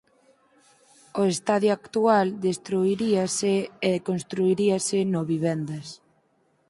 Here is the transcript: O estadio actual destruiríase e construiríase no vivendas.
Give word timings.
O 1.21 1.23
estadio 1.33 1.71
actual 1.79 2.27
destruiríase 2.47 3.53
e 3.89 3.91
construiríase 4.07 4.99
no 5.13 5.21
vivendas. 5.31 5.87